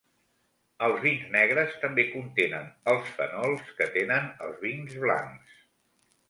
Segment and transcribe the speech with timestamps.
[0.85, 2.65] Els vins negres també contenen
[2.95, 5.55] els fenols que tenen els vins blancs.